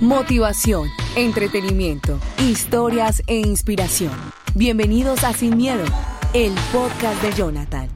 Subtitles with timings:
[0.00, 4.14] Motivación, entretenimiento, historias e inspiración.
[4.54, 5.84] Bienvenidos a Sin Miedo,
[6.32, 7.90] el podcast de Jonathan.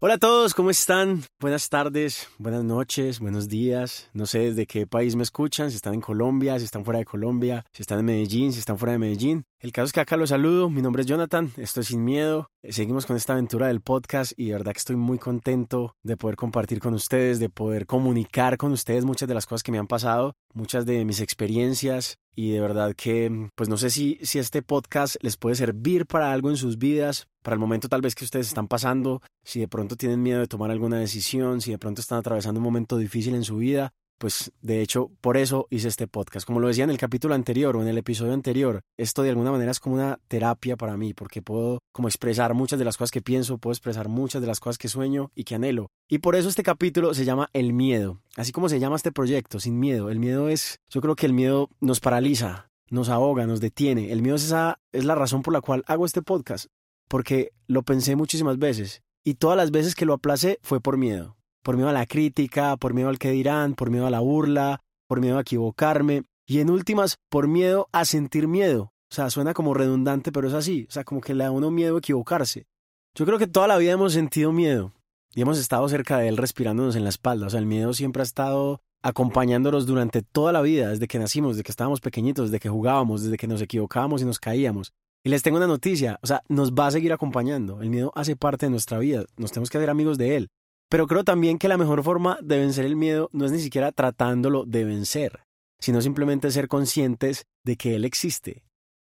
[0.00, 1.22] Hola a todos, ¿cómo están?
[1.38, 4.10] Buenas tardes, buenas noches, buenos días.
[4.12, 7.04] No sé desde qué país me escuchan, si están en Colombia, si están fuera de
[7.04, 9.44] Colombia, si están en Medellín, si están fuera de Medellín.
[9.60, 12.48] El caso es que acá los saludo, mi nombre es Jonathan, esto es Sin Miedo.
[12.62, 16.36] Seguimos con esta aventura del podcast y de verdad que estoy muy contento de poder
[16.36, 19.88] compartir con ustedes, de poder comunicar con ustedes muchas de las cosas que me han
[19.88, 24.62] pasado, muchas de mis experiencias y de verdad que pues no sé si, si este
[24.62, 28.24] podcast les puede servir para algo en sus vidas, para el momento tal vez que
[28.24, 32.00] ustedes están pasando, si de pronto tienen miedo de tomar alguna decisión, si de pronto
[32.00, 36.06] están atravesando un momento difícil en su vida, pues de hecho por eso hice este
[36.06, 36.46] podcast.
[36.46, 39.52] Como lo decía en el capítulo anterior o en el episodio anterior, esto de alguna
[39.52, 43.10] manera es como una terapia para mí porque puedo como expresar muchas de las cosas
[43.10, 45.88] que pienso, puedo expresar muchas de las cosas que sueño y que anhelo.
[46.08, 49.60] Y por eso este capítulo se llama El miedo, así como se llama este proyecto,
[49.60, 50.10] sin miedo.
[50.10, 54.12] El miedo es, yo creo que el miedo nos paraliza, nos ahoga, nos detiene.
[54.12, 56.66] El miedo es esa es la razón por la cual hago este podcast,
[57.08, 61.37] porque lo pensé muchísimas veces y todas las veces que lo aplacé fue por miedo
[61.62, 64.82] por miedo a la crítica, por miedo al que dirán, por miedo a la burla,
[65.06, 68.92] por miedo a equivocarme y en últimas por miedo a sentir miedo.
[69.10, 70.86] O sea, suena como redundante, pero es así.
[70.88, 72.66] O sea, como que le da uno miedo a equivocarse.
[73.14, 74.92] Yo creo que toda la vida hemos sentido miedo
[75.34, 77.46] y hemos estado cerca de él respirándonos en la espalda.
[77.46, 81.56] O sea, el miedo siempre ha estado acompañándonos durante toda la vida, desde que nacimos,
[81.56, 84.92] desde que estábamos pequeñitos, desde que jugábamos, desde que nos equivocábamos y nos caíamos.
[85.24, 87.82] Y les tengo una noticia, o sea, nos va a seguir acompañando.
[87.82, 90.48] El miedo hace parte de nuestra vida, nos tenemos que hacer amigos de él.
[90.88, 93.92] Pero creo también que la mejor forma de vencer el miedo no es ni siquiera
[93.92, 95.40] tratándolo de vencer,
[95.78, 98.64] sino simplemente ser conscientes de que él existe.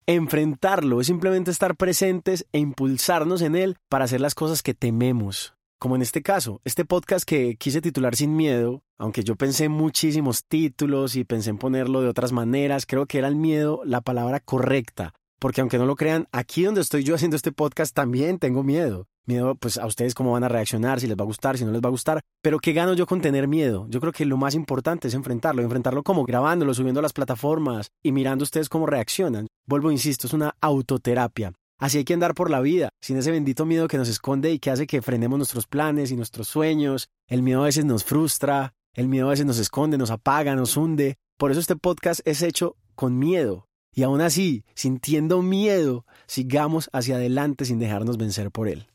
[0.06, 5.54] Enfrentarlo es simplemente estar presentes e impulsarnos en él para hacer las cosas que tememos.
[5.78, 9.72] Como en este caso, este podcast que quise titular Sin Miedo, aunque yo pensé en
[9.72, 14.02] muchísimos títulos y pensé en ponerlo de otras maneras, creo que era el miedo la
[14.02, 15.14] palabra correcta.
[15.38, 19.06] Porque aunque no lo crean, aquí donde estoy yo haciendo este podcast también tengo miedo
[19.26, 21.72] miedo pues a ustedes cómo van a reaccionar, si les va a gustar, si no
[21.72, 23.86] les va a gustar, pero ¿qué gano yo con tener miedo?
[23.88, 27.90] Yo creo que lo más importante es enfrentarlo, enfrentarlo como grabándolo, subiendo a las plataformas
[28.02, 29.46] y mirando ustedes cómo reaccionan.
[29.66, 31.52] Vuelvo, insisto, es una autoterapia.
[31.78, 34.58] Así hay que andar por la vida, sin ese bendito miedo que nos esconde y
[34.58, 37.08] que hace que frenemos nuestros planes y nuestros sueños.
[37.26, 40.76] El miedo a veces nos frustra, el miedo a veces nos esconde, nos apaga, nos
[40.76, 41.16] hunde.
[41.38, 43.66] Por eso este podcast es hecho con miedo.
[43.94, 48.89] Y aún así, sintiendo miedo, sigamos hacia adelante sin dejarnos vencer por él.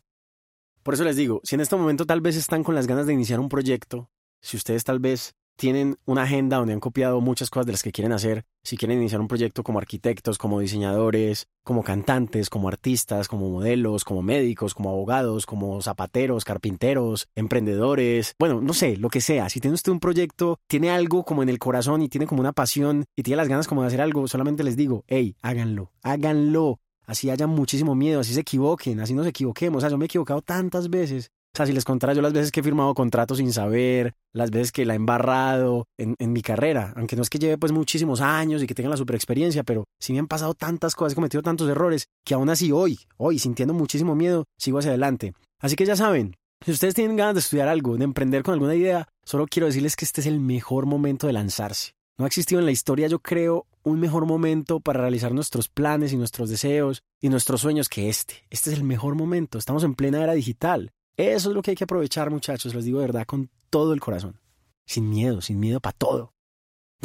[0.85, 3.13] Por eso les digo, si en este momento tal vez están con las ganas de
[3.13, 7.65] iniciar un proyecto, si ustedes tal vez tienen una agenda donde han copiado muchas cosas
[7.65, 11.83] de las que quieren hacer, si quieren iniciar un proyecto como arquitectos, como diseñadores, como
[11.83, 18.73] cantantes, como artistas, como modelos, como médicos, como abogados, como zapateros, carpinteros, emprendedores, bueno, no
[18.75, 22.03] sé, lo que sea, si tiene usted un proyecto, tiene algo como en el corazón
[22.03, 24.77] y tiene como una pasión y tiene las ganas como de hacer algo, solamente les
[24.77, 29.77] digo, hey, háganlo, háganlo, así haya muchísimo miedo, así se equivoquen, así nos equivoquemos.
[29.77, 31.31] O sea, yo me he equivocado tantas veces.
[31.53, 34.51] O sea, si les contara yo las veces que he firmado contratos sin saber, las
[34.51, 37.71] veces que la he embarrado en, en mi carrera, aunque no es que lleve pues
[37.71, 41.13] muchísimos años y que tenga la super experiencia, pero sí me han pasado tantas cosas,
[41.13, 45.33] he cometido tantos errores, que aún así hoy, hoy, sintiendo muchísimo miedo, sigo hacia adelante.
[45.61, 48.75] Así que ya saben, si ustedes tienen ganas de estudiar algo, de emprender con alguna
[48.75, 51.94] idea, solo quiero decirles que este es el mejor momento de lanzarse.
[52.17, 56.13] No ha existido en la historia, yo creo, un mejor momento para realizar nuestros planes
[56.13, 58.35] y nuestros deseos y nuestros sueños que este.
[58.49, 59.57] Este es el mejor momento.
[59.57, 60.91] Estamos en plena era digital.
[61.17, 62.73] Eso es lo que hay que aprovechar, muchachos.
[62.73, 64.39] Les digo de verdad con todo el corazón.
[64.85, 66.34] Sin miedo, sin miedo para todo.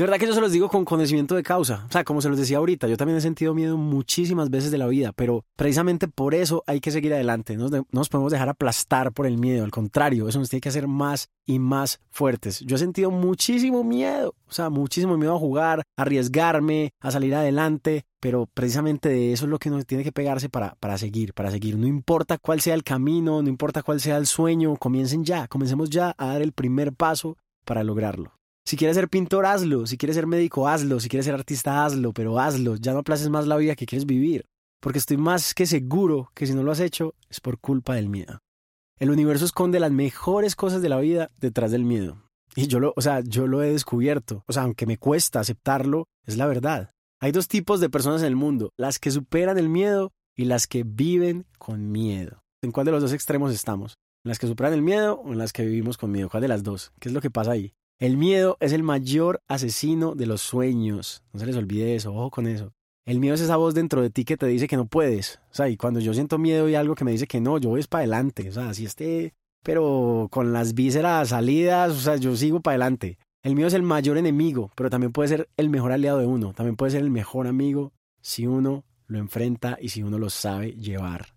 [0.00, 1.84] De verdad que yo se los digo con conocimiento de causa.
[1.86, 4.78] O sea, como se los decía ahorita, yo también he sentido miedo muchísimas veces de
[4.78, 7.54] la vida, pero precisamente por eso hay que seguir adelante.
[7.58, 9.62] No nos podemos dejar aplastar por el miedo.
[9.62, 12.60] Al contrario, eso nos tiene que hacer más y más fuertes.
[12.60, 14.34] Yo he sentido muchísimo miedo.
[14.48, 18.06] O sea, muchísimo miedo a jugar, a arriesgarme, a salir adelante.
[18.20, 21.50] Pero precisamente de eso es lo que nos tiene que pegarse para, para seguir, para
[21.50, 21.76] seguir.
[21.76, 25.90] No importa cuál sea el camino, no importa cuál sea el sueño, comiencen ya, comencemos
[25.90, 27.36] ya a dar el primer paso
[27.66, 28.39] para lograrlo.
[28.70, 29.84] Si quieres ser pintor, hazlo.
[29.84, 31.00] Si quieres ser médico, hazlo.
[31.00, 32.12] Si quieres ser artista, hazlo.
[32.12, 32.76] Pero hazlo.
[32.76, 34.46] Ya no aplaces más la vida que quieres vivir.
[34.80, 38.08] Porque estoy más que seguro que si no lo has hecho es por culpa del
[38.08, 38.38] miedo.
[39.00, 42.22] El universo esconde las mejores cosas de la vida detrás del miedo.
[42.54, 44.44] Y yo lo, o sea, yo lo he descubierto.
[44.46, 46.92] O sea, aunque me cuesta aceptarlo, es la verdad.
[47.20, 50.68] Hay dos tipos de personas en el mundo, las que superan el miedo y las
[50.68, 52.44] que viven con miedo.
[52.62, 53.96] ¿En cuál de los dos extremos estamos?
[54.24, 56.28] ¿En las que superan el miedo o en las que vivimos con miedo?
[56.28, 56.92] ¿Cuál de las dos?
[57.00, 57.72] ¿Qué es lo que pasa ahí?
[58.00, 61.22] El miedo es el mayor asesino de los sueños.
[61.34, 62.72] No se les olvide eso, ojo con eso.
[63.04, 65.38] El miedo es esa voz dentro de ti que te dice que no puedes.
[65.50, 67.68] O sea, y cuando yo siento miedo y algo que me dice que no, yo
[67.68, 68.48] voy para adelante.
[68.48, 73.18] O sea, si esté, pero con las vísceras salidas, o sea, yo sigo para adelante.
[73.42, 76.54] El miedo es el mayor enemigo, pero también puede ser el mejor aliado de uno.
[76.54, 77.92] También puede ser el mejor amigo
[78.22, 81.34] si uno lo enfrenta y si uno lo sabe llevar.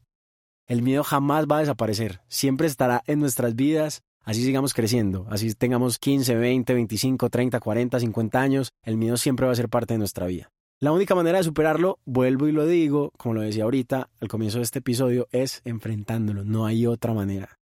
[0.65, 2.21] El miedo jamás va a desaparecer.
[2.30, 7.99] Siempre estará en nuestras vidas Así sigamos creciendo, así tengamos 15, 20, 25, 30, 40,
[7.99, 10.49] 50 años, el miedo siempre va a ser parte de nuestra vida.
[10.79, 14.59] La única manera de superarlo, vuelvo y lo digo, como lo decía ahorita al comienzo
[14.59, 17.57] de este episodio, es enfrentándolo, no hay otra manera.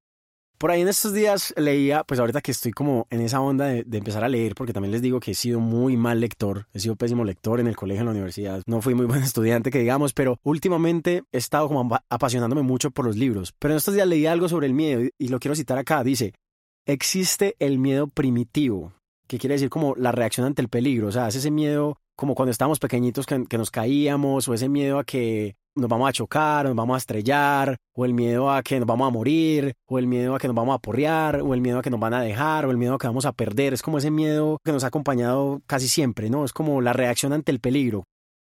[0.61, 3.83] Por ahí en estos días leía, pues ahorita que estoy como en esa onda de,
[3.97, 6.95] empezar a leer, porque también les digo que he sido muy mal lector, he sido
[6.95, 10.13] pésimo lector en el colegio, en la universidad, no fui muy buen estudiante que digamos,
[10.13, 13.55] pero últimamente he estado como apasionándome mucho por los libros.
[13.57, 16.33] Pero en estos días leí algo sobre el miedo y lo quiero citar acá, dice,
[16.85, 18.93] existe el miedo primitivo,
[19.27, 22.35] que quiere decir como la reacción ante el peligro, o sea, es ese miedo como
[22.35, 26.13] cuando estábamos pequeñitos que, que, nos caíamos, o ese miedo a que nos vamos a
[26.13, 29.99] chocar, nos vamos a estrellar, o el miedo a que nos vamos a morir, o
[29.99, 32.13] el miedo a que nos vamos a porrear, o el miedo a que nos van
[32.13, 33.73] a dejar, o el miedo a que vamos a perder.
[33.73, 36.45] Es como ese miedo que nos ha acompañado casi siempre, ¿no?
[36.45, 38.03] Es como la reacción ante el peligro.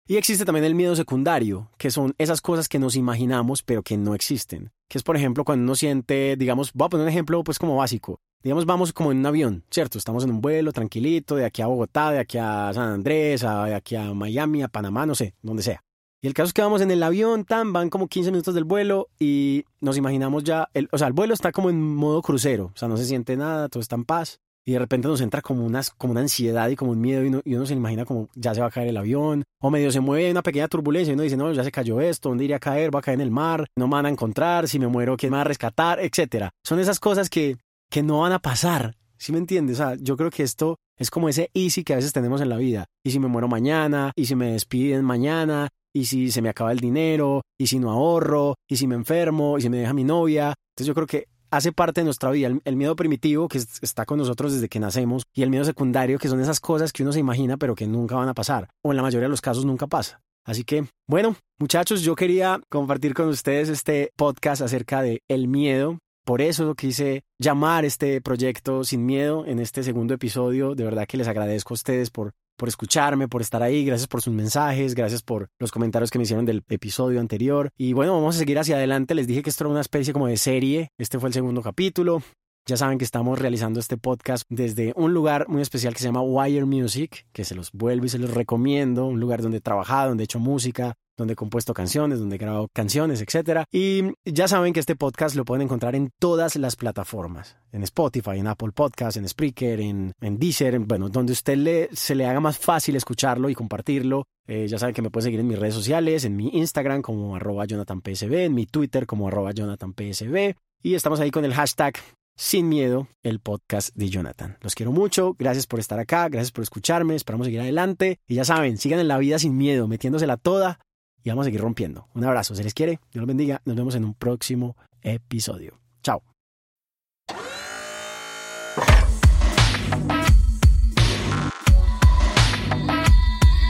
[0.09, 3.97] Y existe también el miedo secundario, que son esas cosas que nos imaginamos pero que
[3.97, 4.71] no existen.
[4.89, 7.75] Que es, por ejemplo, cuando uno siente, digamos, voy a poner un ejemplo pues como
[7.75, 8.21] básico.
[8.41, 9.99] Digamos, vamos como en un avión, ¿cierto?
[9.99, 13.75] Estamos en un vuelo tranquilito, de aquí a Bogotá, de aquí a San Andrés, de
[13.75, 15.83] aquí a Miami, a Panamá, no sé, donde sea.
[16.23, 18.65] Y el caso es que vamos en el avión, tan, van como 15 minutos del
[18.65, 22.67] vuelo y nos imaginamos ya, el, o sea, el vuelo está como en modo crucero,
[22.67, 24.39] o sea, no se siente nada, todo está en paz.
[24.67, 27.41] Y de repente nos entra como, como una ansiedad y como un miedo y uno,
[27.45, 29.45] y uno se imagina como ya se va a caer el avión.
[29.61, 32.31] O medio se mueve una pequeña turbulencia y uno dice, no, ya se cayó esto,
[32.31, 32.93] ¿dónde iría a caer?
[32.93, 35.31] Va a caer en el mar, no me van a encontrar, si me muero, ¿quién
[35.31, 36.01] me va a rescatar?
[36.01, 36.51] Etcétera.
[36.65, 37.57] Son esas cosas que,
[37.89, 38.97] que no van a pasar.
[39.19, 39.81] ¿Sí me entiendes?
[40.01, 42.87] Yo creo que esto es como ese easy que a veces tenemos en la vida.
[43.05, 46.73] Y si me muero mañana, y si me despiden mañana, y si se me acaba
[46.73, 50.05] el dinero, y si no ahorro, y si me enfermo, y si me deja mi
[50.05, 50.55] novia.
[50.73, 52.51] Entonces yo creo que hace parte de nuestra vida.
[52.65, 56.29] El, miedo primitivo que está con nosotros desde que nacemos y el miedo secundario que
[56.29, 58.97] son esas cosas que uno se imagina pero que nunca van a pasar o en
[58.97, 60.21] la mayoría de los casos nunca pasa.
[60.45, 65.99] Así que, bueno, muchachos, yo quería compartir con ustedes este podcast acerca de el miedo.
[66.25, 70.75] Por eso quise llamar este proyecto Sin Miedo en este segundo episodio.
[70.75, 74.23] De verdad que les agradezco a ustedes por por escucharme, por estar ahí, gracias por
[74.23, 77.71] sus mensajes, gracias por los comentarios que me hicieron del episodio anterior.
[77.77, 79.15] Y bueno, vamos a seguir hacia adelante.
[79.15, 80.91] Les dije que esto era una especie como de serie.
[80.99, 82.23] Este fue el segundo capítulo.
[82.69, 86.23] Ya saben que estamos realizando este podcast desde un lugar muy especial que se llama
[86.23, 90.09] Wire Music, que se los vuelvo y se los recomiendo, un lugar donde he trabajado,
[90.09, 93.63] donde he hecho música, donde he compuesto canciones, donde he grabado canciones, etc.
[93.71, 98.41] Y ya saben que este podcast lo pueden encontrar en todas las plataformas, en Spotify,
[98.41, 102.59] en Apple Podcasts, en Spreaker, en, Deezer, bueno, donde usted le, se le haga más
[102.59, 104.25] fácil escucharlo y compartirlo.
[104.49, 107.37] Eh, ya saben que me pueden seguir en mis redes sociales, en mi Instagram como
[107.37, 110.57] arroba JonathanPSB, en mi Twitter como arroba JonathanPSB.
[110.83, 111.95] Y estamos ahí con el hashtag
[112.37, 114.59] sin Miedo, el podcast de Jonathan.
[114.61, 118.21] Los quiero mucho, gracias por estar acá, gracias por escucharme, esperamos seguir adelante.
[118.29, 120.79] Y ya saben, sigan en la vida sin miedo, metiéndosela toda
[121.25, 122.09] y vamos a seguir rompiendo.
[122.15, 125.81] Un abrazo, se les quiere, Dios los bendiga, nos vemos en un próximo episodio.
[126.03, 126.23] Chao.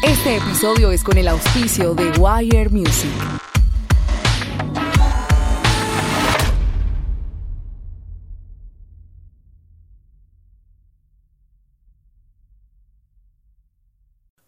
[0.03, 3.11] Este episodio es con el auspicio de Wire Music.